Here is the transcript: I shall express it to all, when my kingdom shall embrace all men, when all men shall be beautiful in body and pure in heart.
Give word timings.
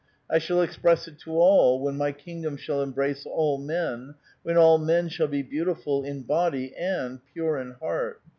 I 0.31 0.39
shall 0.39 0.63
express 0.63 1.07
it 1.07 1.19
to 1.25 1.33
all, 1.33 1.79
when 1.79 1.95
my 1.95 2.11
kingdom 2.11 2.57
shall 2.57 2.81
embrace 2.81 3.23
all 3.23 3.59
men, 3.59 4.15
when 4.41 4.57
all 4.57 4.79
men 4.79 5.09
shall 5.09 5.27
be 5.27 5.43
beautiful 5.43 6.03
in 6.03 6.23
body 6.23 6.75
and 6.75 7.19
pure 7.35 7.59
in 7.59 7.73
heart. 7.73 8.19